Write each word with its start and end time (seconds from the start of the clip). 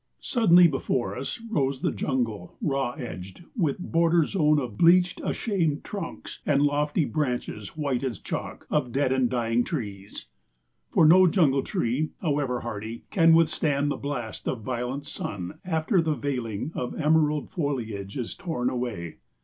Suddenly 0.19 0.67
before 0.67 1.15
us 1.15 1.39
rose 1.51 1.81
the 1.83 1.91
jungle, 1.91 2.57
raw 2.59 2.93
edged, 2.97 3.43
with 3.55 3.77
border 3.77 4.25
zone 4.25 4.57
of 4.59 4.75
bleached, 4.75 5.21
ashamed 5.23 5.83
trunks 5.83 6.39
and 6.43 6.63
lofty 6.63 7.05
branches 7.05 7.77
white 7.77 8.03
as 8.03 8.17
chalk, 8.17 8.65
of 8.71 8.91
dead 8.91 9.11
and 9.11 9.29
dying 9.29 9.63
trees. 9.63 10.25
For 10.89 11.05
no 11.05 11.27
jungle 11.27 11.61
tree, 11.61 12.09
however 12.19 12.61
hardy, 12.61 13.03
can 13.11 13.35
withstand 13.35 13.91
the 13.91 13.95
blasting 13.95 14.51
of 14.53 14.61
violent 14.63 15.05
sun 15.05 15.59
after 15.63 16.01
the 16.01 16.15
veiling 16.15 16.71
of 16.73 16.95
emerald 16.99 17.51
foliage 17.51 18.17
is 18.17 18.33
torn 18.33 18.71
away. 18.71 19.17